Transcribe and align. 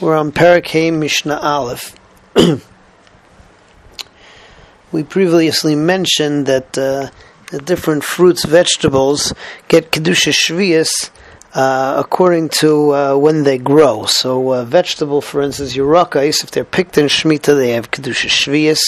We're 0.00 0.16
on 0.16 0.32
Parakeh 0.32 0.98
Mishnah 0.98 1.38
Aleph. 1.42 1.94
we 4.92 5.02
previously 5.02 5.74
mentioned 5.74 6.46
that 6.46 6.78
uh, 6.78 7.10
the 7.50 7.58
different 7.58 8.02
fruits, 8.02 8.46
vegetables 8.46 9.34
get 9.68 9.92
kedusha 9.92 10.32
shvius 10.32 11.10
uh, 11.52 11.96
according 11.98 12.48
to 12.60 12.94
uh, 12.94 13.16
when 13.18 13.42
they 13.42 13.58
grow. 13.58 14.06
So, 14.06 14.54
uh, 14.54 14.64
vegetable, 14.64 15.20
for 15.20 15.42
instance, 15.42 15.76
yurakais, 15.76 16.42
if 16.44 16.50
they're 16.50 16.64
picked 16.64 16.96
in 16.96 17.04
shmita, 17.04 17.54
they 17.54 17.72
have 17.72 17.90
kedusha 17.90 18.30
shvius. 18.30 18.80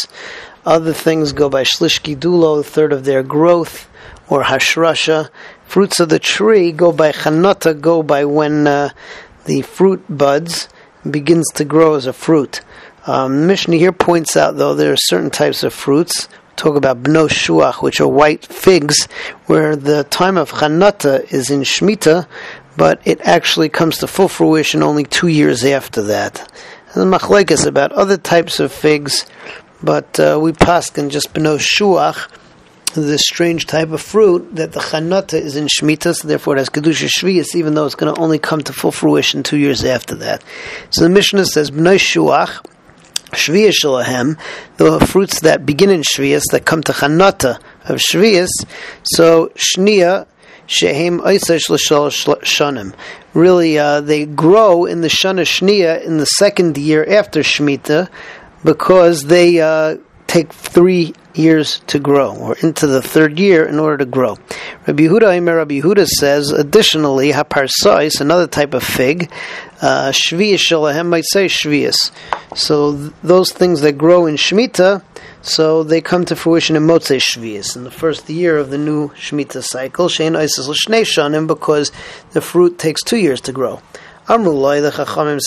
Other 0.64 0.94
things 0.94 1.34
go 1.34 1.50
by 1.50 1.64
shlishki 1.64 2.16
dulo, 2.16 2.60
a 2.60 2.62
third 2.62 2.90
of 2.90 3.04
their 3.04 3.22
growth, 3.22 3.86
or 4.30 4.44
hashrasha. 4.44 5.28
Fruits 5.66 6.00
of 6.00 6.08
the 6.08 6.18
tree 6.18 6.72
go 6.72 6.90
by 6.90 7.12
chanata, 7.12 7.78
go 7.78 8.02
by 8.02 8.24
when 8.24 8.66
uh, 8.66 8.88
the 9.44 9.60
fruit 9.60 10.02
buds 10.08 10.68
begins 11.08 11.46
to 11.54 11.64
grow 11.64 11.94
as 11.94 12.06
a 12.06 12.12
fruit. 12.12 12.60
Um, 13.06 13.46
Mishnah 13.46 13.76
here 13.76 13.92
points 13.92 14.36
out, 14.36 14.56
though, 14.56 14.74
there 14.74 14.92
are 14.92 14.96
certain 14.96 15.30
types 15.30 15.62
of 15.62 15.74
fruits. 15.74 16.28
Talk 16.54 16.76
about 16.76 17.02
bno 17.02 17.28
shuach, 17.28 17.82
which 17.82 18.00
are 18.00 18.06
white 18.06 18.46
figs, 18.46 19.06
where 19.46 19.74
the 19.74 20.04
time 20.04 20.36
of 20.36 20.52
chanata 20.52 21.32
is 21.32 21.50
in 21.50 21.62
shmita, 21.62 22.26
but 22.76 23.00
it 23.04 23.20
actually 23.22 23.68
comes 23.68 23.98
to 23.98 24.06
full 24.06 24.28
fruition 24.28 24.82
only 24.82 25.04
two 25.04 25.28
years 25.28 25.64
after 25.64 26.02
that. 26.02 26.50
And 26.94 27.12
the 27.12 27.66
about 27.66 27.92
other 27.92 28.18
types 28.18 28.60
of 28.60 28.70
figs, 28.70 29.26
but 29.82 30.20
uh, 30.20 30.38
we 30.40 30.52
paskin 30.52 31.10
just 31.10 31.32
bno 31.32 31.58
shuach, 31.58 32.28
this 33.00 33.22
strange 33.22 33.66
type 33.66 33.90
of 33.90 34.00
fruit 34.00 34.54
that 34.56 34.72
the 34.72 34.80
chanata 34.80 35.40
is 35.40 35.56
in 35.56 35.66
Shemitah, 35.66 36.14
so 36.14 36.28
therefore 36.28 36.56
it 36.56 36.58
has 36.58 36.68
Kedusha 36.68 37.08
Shvius, 37.08 37.54
even 37.54 37.74
though 37.74 37.86
it's 37.86 37.94
going 37.94 38.14
to 38.14 38.20
only 38.20 38.38
come 38.38 38.60
to 38.62 38.72
full 38.72 38.92
fruition 38.92 39.42
two 39.42 39.56
years 39.56 39.84
after 39.84 40.14
that. 40.16 40.44
So 40.90 41.02
the 41.02 41.08
Mishnah 41.08 41.46
says, 41.46 41.70
B'nai 41.70 41.96
Shuach, 41.96 42.64
Shvius 43.30 43.74
Shalahem, 43.82 44.38
the 44.76 45.00
fruits 45.06 45.40
that 45.40 45.64
begin 45.64 45.90
in 45.90 46.02
Shvius, 46.02 46.42
that 46.52 46.66
come 46.66 46.82
to 46.82 46.92
chanata 46.92 47.58
of 47.84 47.98
Shvius, 47.98 48.50
so 49.02 49.48
Shnia, 49.56 50.26
Shehem 50.66 51.20
Eisesh 51.20 51.68
Shanim. 51.68 52.94
Really, 53.34 53.78
uh, 53.78 54.00
they 54.00 54.26
grow 54.26 54.84
in 54.84 55.00
the 55.00 55.08
Shana 55.08 55.42
Shnia 55.42 56.02
in 56.04 56.18
the 56.18 56.26
second 56.26 56.78
year 56.78 57.04
after 57.08 57.40
Shemitah 57.40 58.08
because 58.64 59.24
they 59.24 59.60
uh, 59.60 59.96
take 60.32 60.50
three 60.50 61.12
years 61.34 61.80
to 61.86 61.98
grow, 61.98 62.34
or 62.34 62.56
into 62.62 62.86
the 62.86 63.02
third 63.02 63.38
year 63.38 63.66
in 63.66 63.78
order 63.78 63.98
to 63.98 64.06
grow. 64.06 64.38
Rabbi 64.86 65.02
Yehuda, 65.04 65.28
Imer 65.38 65.56
Rabbi 65.56 65.80
Yehuda 65.80 66.06
says, 66.06 66.50
additionally, 66.50 67.32
haparsais, 67.32 68.18
another 68.18 68.46
type 68.46 68.72
of 68.72 68.82
fig, 68.82 69.30
uh, 69.82 70.10
shvius 70.10 70.60
shalahem 70.60 71.08
might 71.08 71.24
say 71.26 71.46
shvius. 71.46 72.10
So 72.54 72.96
th- 72.96 73.12
those 73.22 73.52
things 73.52 73.82
that 73.82 73.98
grow 73.98 74.24
in 74.24 74.36
Shemitah, 74.36 75.02
so 75.42 75.82
they 75.82 76.00
come 76.00 76.24
to 76.26 76.36
fruition 76.36 76.76
in 76.76 76.84
Motzei 76.84 77.20
Shvius, 77.20 77.76
in 77.76 77.84
the 77.84 77.90
first 77.90 78.30
year 78.30 78.56
of 78.56 78.70
the 78.70 78.78
new 78.78 79.08
Shemitah 79.10 79.64
cycle, 79.64 80.06
Shein 80.06 80.36
Isis 80.36 80.68
L'shnei 80.68 81.02
Shanim, 81.02 81.46
because 81.46 81.92
the 82.30 82.40
fruit 82.40 82.78
takes 82.78 83.02
two 83.02 83.18
years 83.18 83.40
to 83.42 83.52
grow. 83.52 83.82
The 84.32 84.90
Chachamim. 84.94 85.38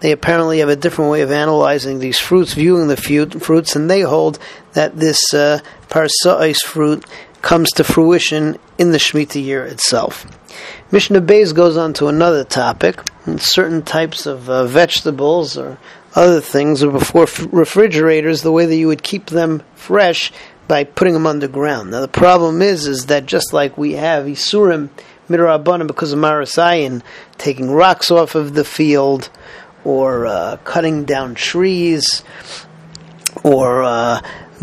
They 0.00 0.12
apparently 0.12 0.58
have 0.60 0.68
a 0.68 0.76
different 0.76 1.10
way 1.10 1.22
of 1.22 1.32
analyzing 1.32 1.98
these 1.98 2.20
fruits, 2.20 2.54
viewing 2.54 2.86
the 2.86 2.96
fruits, 2.96 3.74
and 3.74 3.90
they 3.90 4.02
hold 4.02 4.38
that 4.74 4.96
this 4.96 5.34
uh, 5.34 5.58
Parsa'is 5.88 6.62
fruit 6.64 7.04
comes 7.42 7.70
to 7.72 7.82
fruition 7.82 8.56
in 8.78 8.92
the 8.92 8.98
Shemitah 8.98 9.42
year 9.42 9.64
itself. 9.64 10.26
Mishnah 10.92 11.22
Beis 11.22 11.52
goes 11.52 11.76
on 11.76 11.92
to 11.94 12.06
another 12.06 12.44
topic. 12.44 13.00
Certain 13.38 13.82
types 13.82 14.26
of 14.26 14.48
uh, 14.48 14.64
vegetables 14.66 15.58
or 15.58 15.78
other 16.14 16.40
things, 16.40 16.84
or 16.84 16.92
before 16.92 17.24
f- 17.24 17.48
refrigerators, 17.50 18.42
the 18.42 18.52
way 18.52 18.64
that 18.66 18.76
you 18.76 18.86
would 18.86 19.02
keep 19.02 19.26
them 19.26 19.62
fresh 19.74 20.30
by 20.68 20.84
putting 20.84 21.14
them 21.14 21.26
underground. 21.26 21.90
Now 21.90 22.00
the 22.00 22.08
problem 22.08 22.62
is, 22.62 22.86
is 22.86 23.06
that 23.06 23.26
just 23.26 23.52
like 23.52 23.76
we 23.76 23.94
have 23.94 24.26
Isurim 24.26 24.90
midrabanan 25.28 25.86
because 25.86 26.12
of 26.12 26.18
marasayin, 26.18 27.02
taking 27.38 27.70
rocks 27.70 28.10
off 28.10 28.34
of 28.34 28.54
the 28.54 28.64
field, 28.64 29.30
or 29.84 30.26
uh, 30.26 30.56
cutting 30.64 31.04
down 31.04 31.34
trees, 31.34 32.24
or 33.42 33.82
uh, 33.82 34.20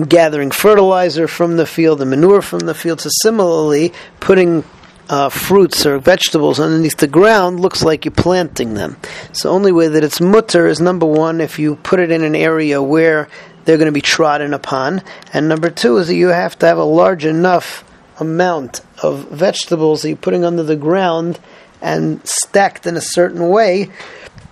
gathering 0.07 0.51
fertilizer 0.51 1.27
from 1.27 1.57
the 1.57 1.66
field 1.66 2.01
and 2.01 2.09
manure 2.09 2.41
from 2.41 2.59
the 2.61 2.73
field. 2.73 3.01
So 3.01 3.09
similarly, 3.22 3.94
putting 4.19 4.63
uh, 5.09 5.29
fruits 5.29 5.85
or 5.85 5.99
vegetables 5.99 6.59
underneath 6.59 6.97
the 6.97 7.07
ground 7.07 7.59
looks 7.59 7.83
like 7.83 8.05
you're 8.05 8.13
planting 8.13 8.75
them. 8.75 8.95
So 9.33 9.49
only 9.49 9.72
way 9.72 9.89
that 9.89 10.03
it's 10.03 10.22
mutter 10.22 10.67
is 10.67 10.79
number 10.79 11.05
one 11.05 11.41
if 11.41 11.59
you 11.59 11.75
put 11.75 11.99
it 11.99 12.11
in 12.11 12.23
an 12.23 12.35
area 12.35 12.81
where 12.81 13.28
they're 13.66 13.78
going 13.78 13.88
to 13.88 13.91
be 13.91 14.01
trodden 14.01 14.53
upon, 14.53 15.03
and 15.33 15.47
number 15.47 15.69
two 15.69 15.97
is 15.97 16.07
that 16.07 16.16
you 16.16 16.29
have 16.29 16.57
to 16.59 16.66
have 16.66 16.78
a 16.78 16.83
large 16.83 17.25
enough 17.25 17.83
amount 18.22 18.82
of 19.04 19.30
vegetables 19.30 20.02
that 20.02 20.09
you're 20.09 20.18
putting 20.18 20.46
under 20.46 20.64
the 20.64 20.76
ground 20.76 21.40
and 21.82 22.22
stacked 22.26 22.86
in 22.86 22.96
a 22.96 23.02
certain 23.02 23.50
way 23.50 23.90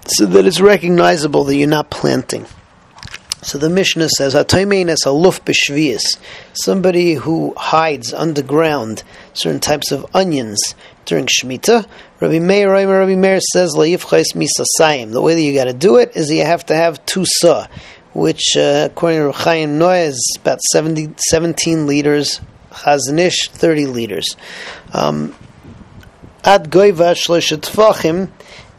so 0.07 0.25
that 0.25 0.45
it's 0.45 0.59
recognizable 0.59 1.43
that 1.45 1.55
you're 1.55 1.67
not 1.67 1.89
planting. 1.89 2.45
So 3.41 3.57
the 3.57 3.69
Mishnah 3.69 4.09
says, 4.09 4.35
"Ataymein 4.35 4.89
es 4.89 5.05
aluf 5.05 5.39
b'shvius." 5.45 6.17
Somebody 6.51 7.13
who 7.13 7.53
hides 7.55 8.13
underground 8.13 9.03
certain 9.33 9.61
types 9.61 9.93
of 9.93 10.05
onions 10.13 10.59
during 11.05 11.25
Shemitah. 11.27 11.85
Rabbi 12.19 12.39
Meir, 12.39 12.69
Rabbi 12.69 13.15
Meir 13.15 13.39
says, 13.53 13.75
"La'yifchais 13.75 14.35
misasayim." 14.35 15.13
The 15.13 15.21
way 15.21 15.35
that 15.35 15.41
you 15.41 15.53
got 15.53 15.65
to 15.65 15.73
do 15.73 15.95
it 15.95 16.11
is 16.15 16.29
you 16.29 16.43
have 16.43 16.65
to 16.65 16.75
have 16.75 17.05
two 17.05 17.23
sa, 17.25 17.67
which, 18.13 18.57
uh, 18.57 18.89
according 18.91 19.21
to 19.21 19.31
Chaim 19.31 19.79
Naeh, 19.79 20.07
is 20.07 20.37
about 20.41 20.59
70, 20.73 21.11
17 21.29 21.87
liters 21.87 22.41
Chazon 22.71 23.19
Ish, 23.19 23.49
30 23.49 23.87
liters. 23.87 24.35
Um, 24.93 25.35
Ad 26.43 26.71
goiva 26.71 27.13
tfachim, 27.13 28.31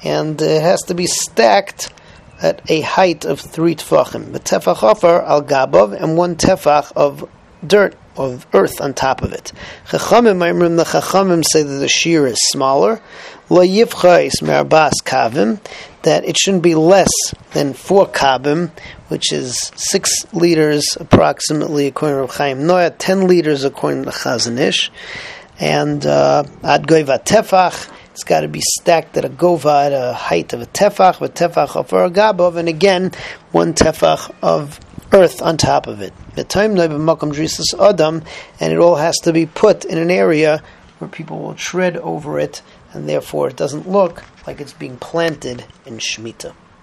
and 0.02 0.40
it 0.40 0.62
has 0.62 0.80
to 0.82 0.94
be 0.94 1.06
stacked 1.06 1.92
at 2.40 2.62
a 2.70 2.80
height 2.80 3.24
of 3.24 3.38
three 3.38 3.74
tefachim. 3.74 4.32
The 4.32 4.40
tefach 4.40 4.82
offer 4.82 5.22
al 5.22 5.42
gabov, 5.42 5.92
and 5.92 6.16
one 6.16 6.36
tefach 6.36 6.92
of 6.96 7.28
dirt 7.66 7.96
of 8.16 8.46
earth 8.52 8.80
on 8.80 8.94
top 8.94 9.22
of 9.22 9.32
it. 9.32 9.52
Chachamim, 9.86 10.76
the 10.76 10.84
Chachamim 10.84 11.44
say 11.44 11.62
that 11.62 11.78
the 11.78 11.88
shear 11.88 12.26
is 12.26 12.38
smaller. 12.48 13.00
Kavim, 13.48 15.60
that 16.02 16.24
it 16.24 16.38
shouldn't 16.38 16.62
be 16.62 16.74
less 16.74 17.10
than 17.52 17.72
four 17.72 18.06
kabim, 18.06 18.70
which 19.08 19.32
is 19.32 19.72
six 19.74 20.24
liters 20.32 20.96
approximately 21.00 21.88
according 21.88 22.26
to 22.26 22.32
Chaim 22.32 22.60
Naeh, 22.60 22.94
ten 22.96 23.26
liters 23.26 23.64
according 23.64 24.04
to 24.04 24.10
Chazon 24.10 24.58
Ish, 24.58 24.92
and 25.58 26.04
uh, 26.06 26.44
ad 26.62 26.86
goiva 26.86 27.24
tefach. 27.24 27.90
It's 28.12 28.24
got 28.24 28.40
to 28.40 28.48
be 28.48 28.60
stacked 28.60 29.16
at 29.16 29.24
a 29.24 29.28
gova 29.28 29.86
at 29.86 29.92
a 29.92 30.12
height 30.12 30.52
of 30.52 30.60
a 30.60 30.66
tefach, 30.66 31.20
with 31.20 31.34
tefach 31.34 31.74
of 31.74 31.92
a 31.92 32.10
gabov, 32.10 32.56
and 32.56 32.68
again 32.68 33.10
one 33.50 33.74
tefach 33.74 34.32
of 34.42 34.78
earth 35.12 35.42
on 35.42 35.56
top 35.56 35.86
of 35.86 36.00
it. 36.00 36.12
And 36.36 38.72
it 38.72 38.78
all 38.78 38.96
has 38.96 39.16
to 39.18 39.32
be 39.32 39.46
put 39.46 39.84
in 39.84 39.98
an 39.98 40.10
area 40.10 40.62
where 40.98 41.08
people 41.08 41.40
will 41.40 41.54
tread 41.54 41.96
over 41.96 42.38
it, 42.38 42.62
and 42.92 43.08
therefore 43.08 43.48
it 43.48 43.56
doesn't 43.56 43.88
look 43.88 44.24
like 44.46 44.60
it's 44.60 44.72
being 44.72 44.96
planted 44.96 45.64
in 45.86 45.98
Shemitah. 45.98 46.54